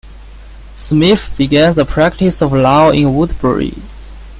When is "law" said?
2.51-2.89